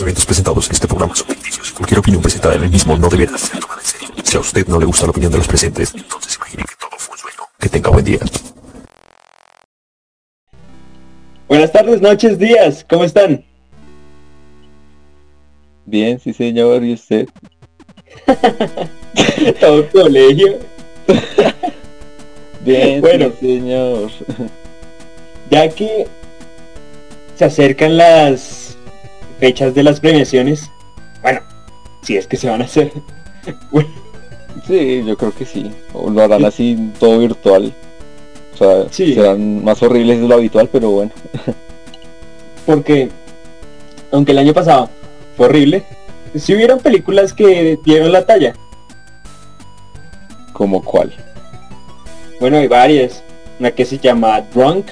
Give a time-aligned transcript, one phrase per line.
[0.00, 1.72] Los eventos presentados en este programa son ficticios.
[1.72, 4.08] Cualquier opinión presentada en el mismo no deberá ser tomada en serio.
[4.24, 6.92] Si a usted no le gusta la opinión de los presentes, entonces imagine que todo
[6.96, 7.48] fue un sueño.
[7.58, 8.18] Que tenga buen día.
[11.46, 13.44] Buenas tardes, noches, días, ¿cómo están?
[15.84, 17.28] Bien, sí señor, ¿y usted?
[19.60, 20.60] Todo colegio.
[22.64, 23.30] Bien, Bueno.
[23.38, 24.10] sí señor.
[25.50, 26.06] Ya que
[27.36, 28.69] se acercan las
[29.40, 30.70] fechas de las premiaciones,
[31.22, 31.40] bueno,
[32.02, 32.92] si es que se van a hacer.
[33.70, 33.88] Bueno,
[34.66, 35.70] Sí, yo creo que sí.
[35.94, 37.72] O lo harán así todo virtual.
[38.54, 39.14] O sea, Sí.
[39.14, 41.10] serán más horribles de lo habitual, pero bueno.
[42.66, 43.08] porque
[44.12, 44.90] aunque el año pasado
[45.36, 45.84] fue horrible,
[46.34, 48.54] si hubieron películas que dieron la talla.
[50.52, 51.12] ¿Como cuál?
[52.40, 53.22] Bueno, hay varias.
[53.58, 54.90] Una que se llama Drunk,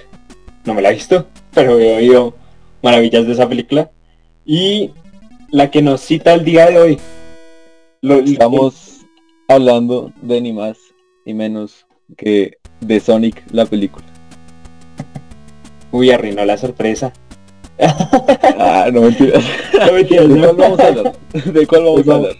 [0.64, 2.34] no me la he visto, pero he oído
[2.82, 3.90] maravillas de esa película.
[4.50, 4.92] Y
[5.50, 6.98] la que nos cita el día de hoy.
[8.00, 9.00] Lo- Estamos
[9.46, 10.78] hablando de ni más
[11.26, 11.84] ni menos
[12.16, 14.06] que de Sonic, la película.
[15.92, 17.12] Uy, arruinó la sorpresa.
[17.78, 19.44] Ah, no mentiras.
[19.86, 21.12] No mentiras, ¿De cuál vamos a hablar?
[21.44, 22.36] ¿De cuál vamos a Vamos- hablar?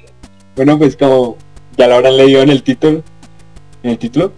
[0.56, 1.36] Bueno, pues como
[1.76, 3.02] ya lo habrán leído en el título,
[3.82, 4.32] en el título,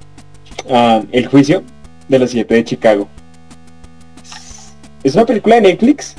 [0.71, 1.63] ah, El juicio
[2.09, 3.07] de los siete de Chicago.
[5.05, 6.17] Es una película de Netflix.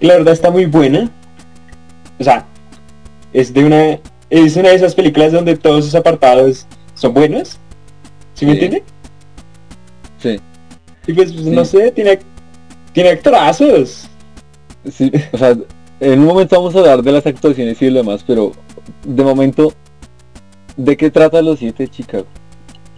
[0.00, 1.10] La verdad está muy buena.
[2.18, 2.44] O sea,
[3.32, 7.58] es de una es una de esas películas donde todos sus apartados son buenos.
[8.34, 8.82] ¿Sí me entiende?
[10.20, 10.40] Sí.
[11.06, 11.78] Y pues no Sí.
[11.78, 12.18] sé, tiene
[12.92, 14.08] tiene actorazos.
[14.90, 15.56] Sí, o sea,
[16.00, 18.52] en un momento vamos a hablar de las actuaciones y lo demás, pero
[19.04, 19.72] de momento,
[20.76, 22.26] ¿de qué trata los siete de Chicago?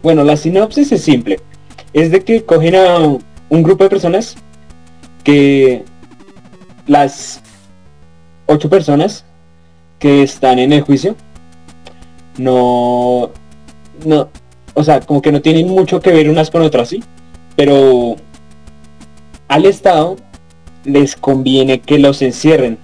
[0.02, 1.40] Bueno, la sinopsis es simple.
[1.92, 4.36] Es de que cogen a un grupo de personas
[5.24, 5.84] que
[6.88, 7.40] las
[8.46, 9.24] ocho personas
[10.00, 11.14] que están en el juicio
[12.36, 13.30] no
[14.04, 14.28] no
[14.74, 17.02] o sea como que no tienen mucho que ver unas con otras sí
[17.54, 18.16] pero
[19.46, 20.16] al estado
[20.84, 22.78] les conviene que los encierren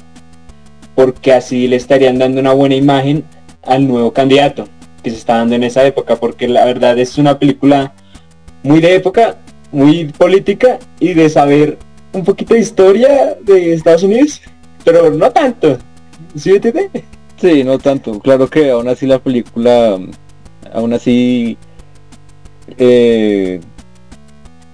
[0.95, 3.25] porque así le estarían dando una buena imagen
[3.63, 4.69] al nuevo candidato
[5.05, 7.93] que se está dando en esa época, porque la verdad es una película
[8.63, 9.37] muy de época,
[9.71, 11.79] muy política y de saber
[12.15, 14.41] un poquito de historia de Estados Unidos,
[14.85, 15.79] pero no tanto.
[16.37, 17.05] ¿Sí me entiende?
[17.37, 18.19] Sí, no tanto.
[18.21, 19.99] Claro que aún así la película,
[20.73, 21.59] aún así,
[22.79, 23.61] eh,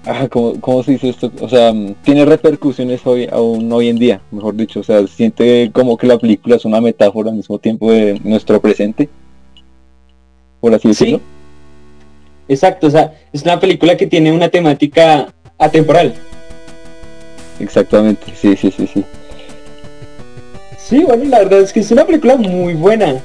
[0.05, 1.33] ah, ¿cómo, cómo se dice esto?
[1.41, 1.73] O sea,
[2.05, 4.81] tiene repercusiones hoy, aún hoy en día, mejor dicho.
[4.81, 8.61] O sea, siente como que la película es una metáfora al mismo tiempo de nuestro
[8.61, 9.09] presente,
[10.61, 11.19] por así decirlo.
[11.19, 11.25] Sí.
[12.49, 16.15] Exacto, o sea, es una película que tiene una temática atemporal.
[17.61, 19.05] Exactamente, sí, sí, sí, sí.
[20.79, 23.21] Sí, bueno, la verdad es que es una película muy buena.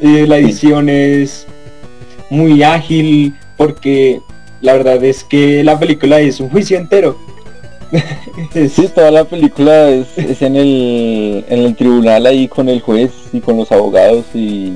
[0.00, 1.46] Eh, la edición es
[2.28, 4.20] muy ágil porque
[4.60, 7.16] la verdad es que la película es un juicio entero.
[8.52, 13.12] Sí, toda la película es, es en, el, en el tribunal ahí con el juez
[13.34, 14.72] y con los abogados y,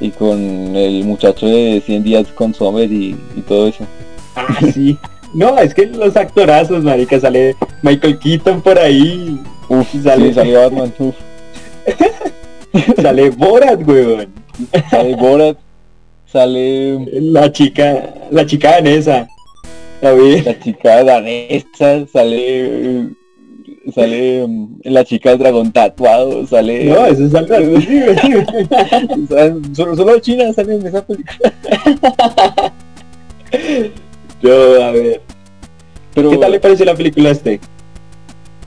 [0.00, 0.40] y con
[0.74, 3.86] el muchacho de 100 días con Sommer y, y todo eso.
[4.34, 4.98] Ah, sí.
[5.34, 10.56] No, es que los actorazos, marica, sale Michael Keaton por ahí, Uf, Sale- sí, sale
[10.56, 11.14] Batman, uf,
[13.02, 14.28] sale Borat, weón.
[14.90, 15.56] sale Borat,
[16.26, 19.26] sale La chica, la chica danesa.
[20.02, 23.08] La chica danesa, sale
[23.94, 28.00] sale mm, la chica del dragón tatuado, sale No, eso es algo así,
[29.74, 31.52] solo, solo China sale en esa película.
[34.42, 35.22] Yo, a ver.
[36.14, 37.60] Pero ¿Qué tal le pareció la película a este?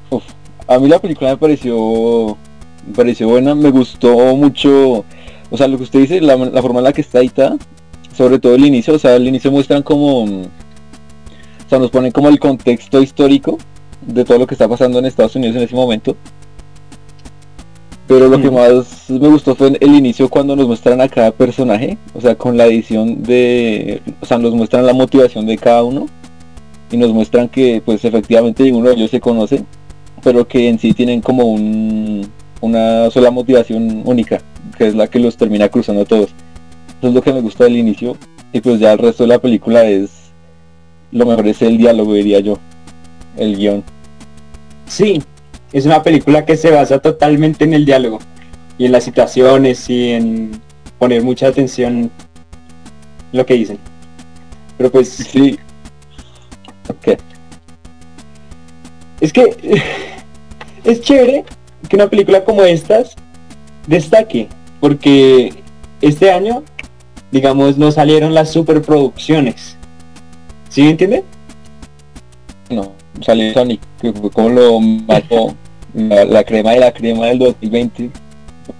[0.09, 0.23] Uf,
[0.67, 2.37] a mí la película me pareció
[2.87, 5.03] me pareció buena, me gustó mucho,
[5.49, 7.57] o sea, lo que usted dice, la, la forma en la que está editada,
[8.15, 10.41] sobre todo el inicio, o sea, el inicio muestran como, mm,
[11.65, 13.57] o sea, nos ponen como el contexto histórico
[14.01, 16.15] de todo lo que está pasando en Estados Unidos en ese momento.
[18.07, 18.57] Pero lo que Ujú.
[18.57, 22.55] más me gustó fue el inicio cuando nos muestran a cada personaje, o sea, con
[22.55, 26.07] la edición de, o sea, nos muestran la motivación de cada uno
[26.91, 29.63] y nos muestran que pues efectivamente ninguno de ellos se conoce,
[30.23, 32.29] pero que en sí tienen como un,
[32.61, 34.41] una sola motivación única,
[34.77, 36.29] que es la que los termina cruzando a todos.
[36.99, 38.17] Eso es lo que me gusta del inicio
[38.53, 40.31] y pues ya el resto de la película es,
[41.11, 42.57] lo mejor es el diálogo diría yo,
[43.37, 43.83] el guion.
[44.87, 45.21] Sí,
[45.73, 48.19] es una película que se basa totalmente en el diálogo
[48.77, 50.61] y en las situaciones y en
[50.97, 52.11] poner mucha atención en
[53.33, 53.77] lo que dicen.
[54.77, 55.59] Pero pues Sí.
[56.89, 57.19] Ok.
[59.21, 59.57] es que
[60.83, 61.43] es chévere
[61.89, 63.15] que una película como estas
[63.87, 64.47] destaque,
[64.79, 65.53] porque
[66.01, 66.63] este año,
[67.31, 69.75] digamos, no salieron las superproducciones.
[70.69, 71.23] ¿Sí me entiende?
[72.69, 72.91] No,
[73.21, 75.55] salió Sonic, que fue como lo mató
[75.93, 78.11] la, la crema de la crema del 2020.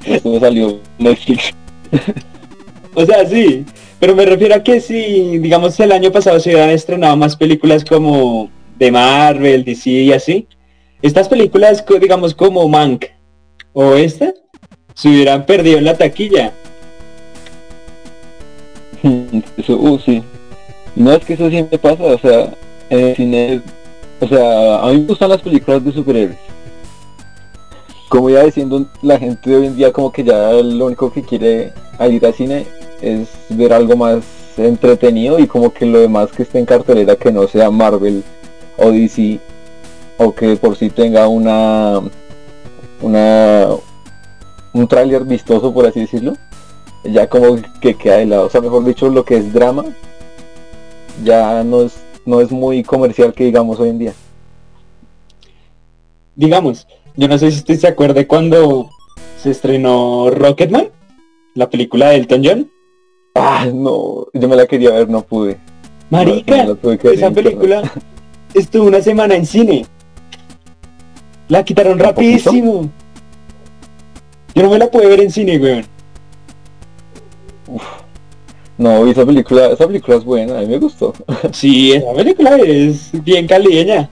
[0.05, 1.53] Esto salió Netflix.
[2.97, 3.63] O sea, sí,
[3.99, 7.83] pero me refiero a que si, digamos, el año pasado se hubieran estrenado más películas
[7.83, 10.47] como de Marvel, DC y así,
[11.01, 13.05] estas películas, digamos, como Mank
[13.73, 14.33] o esta,
[14.93, 16.51] se hubieran perdido en la taquilla.
[19.57, 20.23] Eso, uh, sí.
[20.95, 22.51] No es que eso siempre pasa, o sea,
[22.89, 23.61] en el cine,
[24.19, 26.39] o sea, a mí me gustan las películas de superhéroes.
[28.09, 31.21] Como ya diciendo, la gente de hoy en día como que ya lo único que
[31.21, 32.65] quiere al ir al cine
[33.01, 34.23] es ver algo más
[34.57, 38.23] entretenido y como que lo demás que esté en cartelera que no sea Marvel
[38.77, 39.39] o DC
[40.17, 42.01] o que por sí tenga una
[43.01, 43.67] una
[44.73, 46.33] un tráiler vistoso por así decirlo
[47.03, 48.45] ya como que queda de lado.
[48.45, 49.85] O sea, mejor dicho, lo que es drama
[51.23, 54.13] ya no es, no es muy comercial que digamos hoy en día.
[56.35, 58.89] Digamos, yo no sé si usted se acuerda cuando
[59.41, 60.89] se estrenó Rocketman,
[61.55, 62.71] la película de Elton John.
[63.39, 65.57] Ah, no, yo me la quería ver, no pude.
[66.09, 67.33] Marica, No, esa internet.
[67.33, 67.91] película
[68.53, 69.85] estuvo una semana en cine.
[71.49, 72.89] La quitaron rapidísimo.
[74.55, 75.85] Yo no me la pude ver en cine, weón.
[78.77, 81.13] No, y esa película, esa película es buena, a mí me gustó.
[81.51, 84.09] Sí, esa película es bien calideña.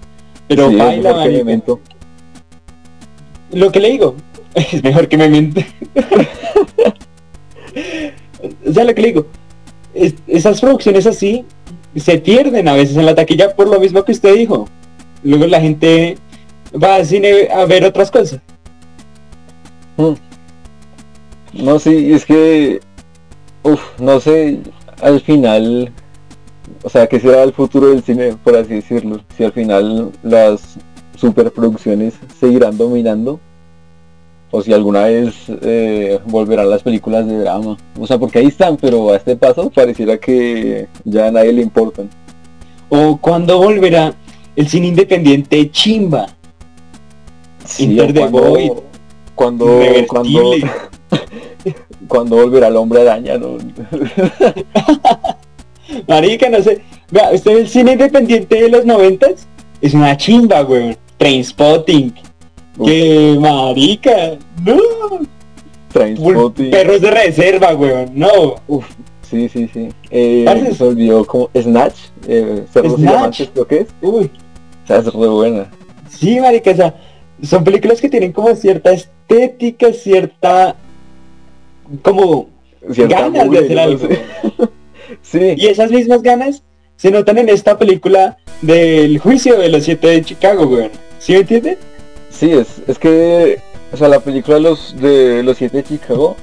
[0.48, 1.38] Pero Sí, es baila, mejor que marica.
[1.46, 1.80] Memento.
[3.52, 4.16] Lo que le digo,
[4.56, 5.66] es mejor que me miente.
[8.76, 9.26] sea, lo que le digo,
[9.94, 11.44] es- esas producciones así
[11.96, 14.68] se pierden a veces en la taquilla por lo mismo que usted dijo.
[15.24, 16.18] Luego la gente
[16.82, 18.40] va al cine a ver otras cosas.
[21.54, 22.82] No, sí, es que,
[23.64, 24.60] uff, no sé,
[25.02, 25.92] al final,
[26.84, 29.22] o sea, ¿qué será el futuro del cine, por así decirlo?
[29.38, 30.78] Si al final las
[31.16, 33.40] superproducciones seguirán dominando,
[34.56, 37.76] o si alguna vez eh, volverán las películas de drama.
[38.00, 41.62] O sea, porque ahí están, pero a este paso pareciera que ya a nadie le
[41.62, 42.10] importan.
[42.88, 44.14] O cuando volverá
[44.56, 46.28] el cine independiente chimba.
[47.80, 48.72] Enter o the cuando, Void.
[49.36, 49.66] cuando,
[52.08, 53.58] cuando, volverá el hombre araña, ¿no?
[56.08, 56.82] Marica, no sé.
[57.12, 59.48] Vea, usted el cine independiente de los noventas
[59.82, 60.96] es una chimba, weón.
[61.18, 62.14] Trainspotting.
[62.84, 64.38] Que marica.
[64.64, 64.78] No.
[65.92, 66.72] Trainspotting.
[66.72, 68.12] Perros de reserva, weón.
[68.14, 68.56] No.
[68.68, 68.86] Uf,
[69.30, 69.90] sí, sí, sí.
[70.10, 71.96] Eh, se olvidó como Snatch,
[72.28, 73.12] eh, Cerdos y Snatch.
[73.12, 73.88] Diamantes creo que es.
[74.02, 74.30] Uy.
[74.84, 75.72] O sea, es re buena.
[76.10, 76.96] Sí, marica, o sea,
[77.42, 80.76] son películas que tienen como cierta estética, cierta
[82.02, 82.50] como
[82.92, 84.08] Cierta ganas de hacer no algo.
[84.08, 84.20] sé.
[85.22, 86.64] sí, Y esas mismas ganas
[86.98, 90.92] se notan en esta película del juicio de los siete de Chicago, weón.
[91.20, 91.78] ¿Sí me entiende?
[92.38, 93.62] Sí, es, es que,
[93.92, 96.36] o sea, la película de los, de los siete de Chicago,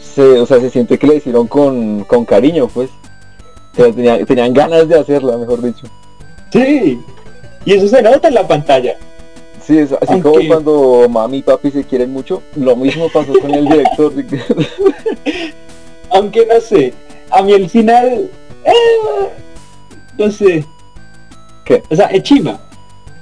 [0.00, 2.90] se, o sea, se siente que la hicieron con, con cariño, pues.
[3.72, 5.86] O sea, tenían, tenían ganas de hacerla, mejor dicho.
[6.52, 7.00] Sí.
[7.64, 8.96] Y eso se nota en la pantalla.
[9.64, 13.32] Sí, es así Aunque- como cuando mami y papi se quieren mucho, lo mismo pasó
[13.40, 14.12] con el director.
[16.10, 16.92] Aunque no sé,
[17.30, 18.28] a mí el final,
[18.64, 19.28] eh,
[20.18, 20.64] no sé.
[21.64, 21.82] ¿Qué?
[21.90, 22.60] O sea, es chima.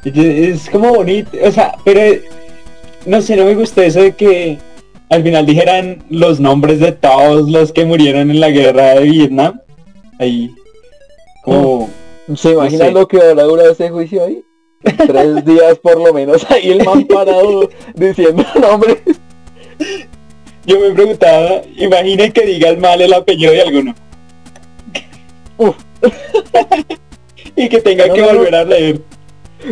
[0.05, 2.21] Es, como bonito, o sea, pero
[3.07, 4.59] no sé, no me gustó eso de que
[5.11, 9.61] al final dijeran los nombres de todos los que murieron en la guerra de Vietnam.
[10.19, 10.51] Ahí,
[11.43, 11.89] como,
[12.37, 12.93] ¿Se imaginan sé.
[12.93, 14.43] lo que habrá durado ese juicio ahí?
[14.83, 18.99] Tres días por lo menos ahí el man parado diciendo nombres.
[20.65, 23.95] yo me preguntaba, imaginen que diga el mal el apellido de alguno.
[25.59, 25.77] Uf.
[27.57, 28.29] y que tenga No, que no.
[28.29, 29.01] volver a leer.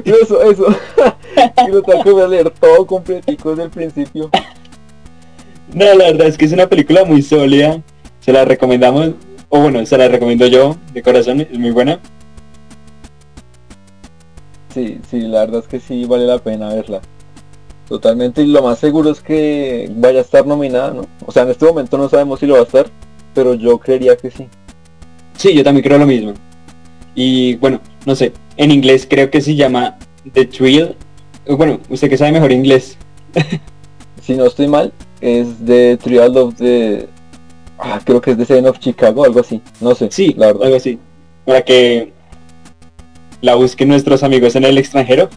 [0.04, 0.66] Eso, eso.
[1.66, 4.30] y lo tengo que leer todo completico desde el principio.
[5.72, 7.82] No, la verdad es que es una película muy sólida.
[8.20, 9.12] Se la recomendamos,
[9.48, 11.98] o bueno, se la recomiendo yo de corazón, es muy buena.
[14.74, 17.00] Sí, sí, la verdad es que sí vale la pena verla.
[17.88, 21.06] Totalmente, y lo más seguro es que vaya a estar nominada, ¿no?
[21.24, 22.86] O sea, en este momento no sabemos si lo va a estar,
[23.34, 24.46] pero yo creería que sí.
[25.36, 26.34] Sí, yo también creo lo mismo.
[27.14, 29.96] Y bueno, no sé, en inglés creo que se llama
[30.34, 30.94] The Thrill.
[31.46, 32.98] Eh, Bueno, usted que sabe mejor inglés.
[34.22, 37.08] Si no estoy mal, es de Trial of the...
[37.78, 39.62] Ah, creo que es de Seven of Chicago, algo así.
[39.80, 40.64] No sé, Sí, la verdad.
[40.64, 40.98] algo así.
[41.46, 42.12] Para que
[43.40, 45.30] la busquen nuestros amigos en el extranjero.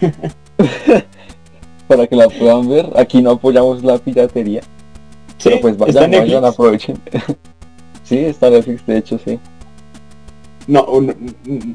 [1.86, 2.90] para que la puedan ver.
[2.96, 4.62] Aquí no apoyamos la piratería.
[5.38, 6.98] Sí, pero pues vayan, vayan, aprovechen.
[8.02, 9.38] sí, está Netflix, de hecho, sí.
[10.66, 11.14] No, no,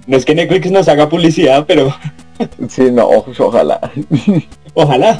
[0.07, 1.93] no es que Netflix nos haga publicidad, pero
[2.69, 3.07] Sí, no,
[3.39, 3.91] ojalá.
[4.73, 5.19] ojalá.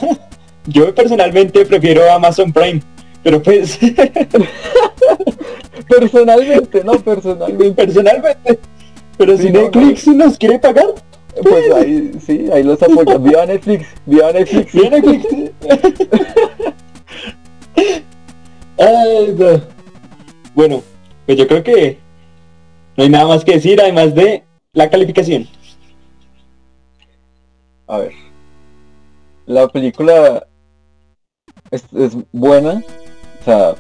[0.68, 2.82] Yo personalmente prefiero Amazon Prime,
[3.24, 3.80] pero pues
[5.88, 7.86] personalmente, no, personalmente.
[7.86, 8.60] personalmente.
[9.18, 10.86] Pero Sí, si no, Netflix nos quiere pagar,
[11.42, 13.24] Pues ahí, sí, ahí los apoyan.
[13.24, 14.72] Viva Netflix, viva Netflix.
[14.72, 15.25] sí, Netflix.
[18.78, 19.62] Ay, no.
[20.56, 20.82] Bueno,
[21.25, 21.98] pues yo creo que
[23.01, 24.43] no hay nada más que decir además de
[24.74, 25.48] la calificación.
[27.88, 28.12] A ver.
[29.48, 30.46] La película
[31.72, 32.84] es, es buena,
[33.41, 33.74] o sea,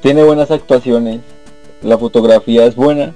[0.00, 1.20] tiene buenas actuaciones,
[1.82, 3.14] la fotografía es buena,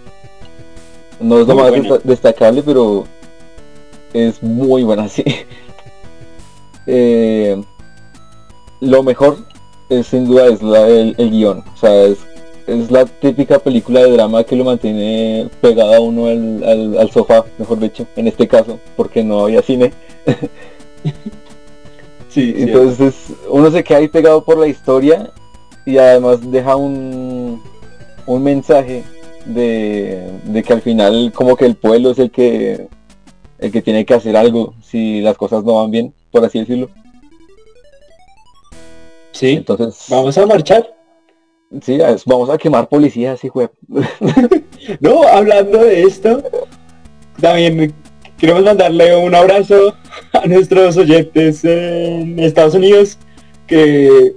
[1.21, 1.99] no es lo Muy más buena.
[2.02, 3.04] destacable, pero
[4.12, 5.23] es muy buena, sí.
[6.88, 7.62] Eh,
[8.81, 9.47] lo mejor
[9.88, 12.19] es sin duda es la- el, el guion, o sea, es,
[12.66, 17.11] es la típica película de drama que lo mantiene pegado a uno al, al- al
[17.11, 19.92] sofá, mejor dicho, en este caso, porque no había cine.
[22.28, 22.62] Sí, sí.
[22.62, 23.14] Entonces
[23.50, 25.31] uno se queda ahí pegado por la historia
[25.85, 27.62] y además deja un,
[28.26, 29.04] un mensaje
[29.45, 32.87] de, de que al final como que el pueblo es el que
[33.59, 36.88] el que tiene que hacer algo si las cosas no van bien, por así decirlo.
[39.33, 39.50] sí.
[39.50, 40.95] Entonces, Vamos a marchar.
[41.81, 43.71] Sí, vamos a quemar policías y web.
[44.99, 46.43] No, hablando de esto,
[47.41, 47.95] también
[48.37, 49.95] queremos mandarle un abrazo
[50.33, 53.17] a nuestros oyentes en Estados Unidos,
[53.69, 54.35] que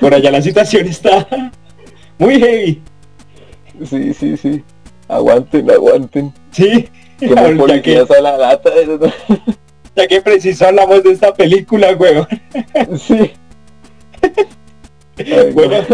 [0.00, 1.26] por allá la situación está
[2.18, 2.80] muy heavy.
[3.84, 4.62] Sí, sí, sí.
[5.08, 6.32] Aguanten, aguanten.
[6.52, 8.70] Sí, Quemar ya que, policías a la lata.
[9.96, 12.28] ya que preciso hablamos de esta película, weón.
[12.96, 13.32] sí.
[15.18, 15.50] Ay.
[15.52, 15.84] Bueno,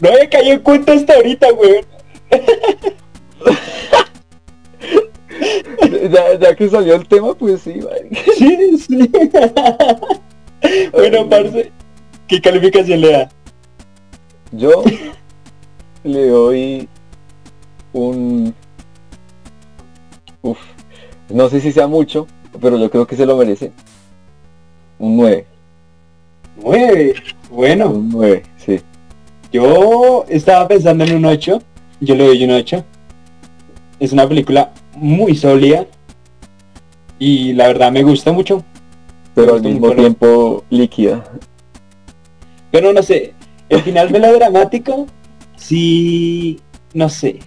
[0.00, 1.84] no había caído en cuenta hasta ahorita, weón.
[6.10, 7.80] ya, ya que salió el tema, pues sí.
[8.36, 9.10] Sí, sí.
[10.92, 11.70] Bueno, parce,
[12.28, 13.28] ¿qué calificación le da?
[14.52, 14.82] Yo
[16.04, 16.88] le doy
[17.92, 18.54] un...
[20.42, 20.58] Uf,
[21.28, 22.26] no sé si sea mucho,
[22.60, 23.72] pero yo creo que se lo merece.
[24.98, 25.46] Un 9.
[26.62, 27.14] Nueve.
[27.50, 28.49] Bueno, Un 9, sí.
[29.52, 31.62] Yo estaba pensando en un 8.
[32.00, 32.84] Yo le doy un 8.
[33.98, 35.86] Es una película muy sólida.
[37.18, 38.64] Y la verdad me gusta mucho.
[39.34, 41.24] Pero al mismo tiempo líquida.
[42.70, 43.34] Pero no sé,
[43.68, 45.06] el final melodramático,
[45.56, 46.60] sí,
[46.94, 47.40] no sé.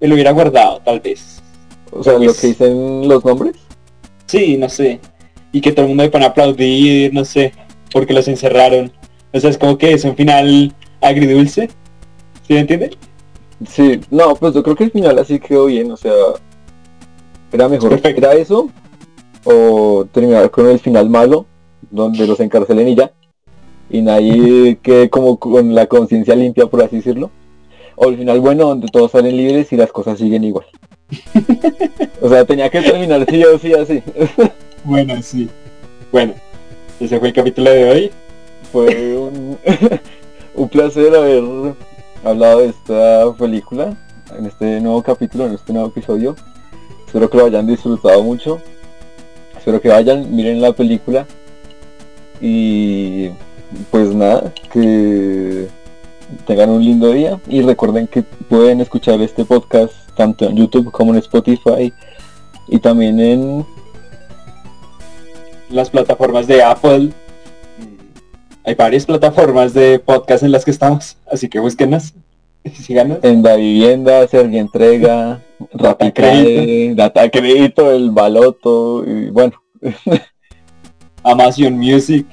[0.00, 1.42] Me lo hubiera guardado, tal vez.
[1.90, 3.56] O sea, lo que dicen los nombres.
[4.26, 5.00] Sí, no sé.
[5.52, 7.52] Y que todo el mundo me pone a aplaudir, no sé,
[7.92, 8.92] porque los encerraron.
[9.32, 11.68] O sea, es como que es un final agridulce.
[12.46, 12.90] ¿Sí me entiende?
[13.68, 16.12] Sí, no, pues yo creo que el final así quedó bien, o sea,
[17.52, 18.20] era mejor, Perfecto.
[18.20, 18.68] era eso,
[19.44, 21.46] o terminar con el final malo,
[21.90, 23.12] donde los encarcelen y ya,
[23.88, 27.30] y nadie quede como con la conciencia limpia, por así decirlo,
[27.96, 30.66] o el final bueno, donde todos salen libres y las cosas siguen igual.
[32.20, 34.02] o sea, tenía que terminar sí o sí así.
[34.82, 35.48] Bueno, sí.
[36.10, 36.34] Bueno,
[37.00, 38.10] ese fue el capítulo de hoy.
[38.72, 39.58] Fue un, un
[40.74, 41.44] placer haber
[42.24, 43.96] hablado de esta película
[44.36, 46.34] en este nuevo capítulo, en este nuevo episodio.
[47.06, 48.60] Espero que lo hayan disfrutado mucho.
[49.56, 51.28] Espero que vayan, miren la película.
[52.40, 53.28] Y
[53.92, 55.68] pues nada, que
[56.44, 57.38] tengan un lindo día.
[57.46, 61.94] Y recuerden que pueden escuchar este podcast tanto en YouTube como en Spotify.
[62.66, 63.64] Y también en
[65.70, 67.12] Las plataformas de Apple.
[68.66, 72.14] Hay varias plataformas de podcast en las que estamos, así que búsquenos.
[72.72, 73.18] Síganos.
[73.22, 75.42] En la vivienda, Sergi Entrega,
[75.72, 79.52] Data Rapicae, Data Crédito, el Baloto, y bueno,
[81.22, 82.26] Amazon Music.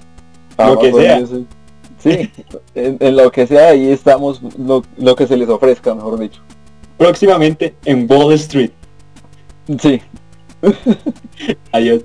[0.57, 1.19] Lo que Amazon sea.
[1.19, 1.47] Music.
[1.97, 2.31] Sí,
[2.75, 6.41] en, en lo que sea, ahí estamos, lo, lo que se les ofrezca, mejor dicho.
[6.97, 8.71] Próximamente en Wall Street.
[9.79, 10.01] Sí.
[11.73, 12.03] Adiós.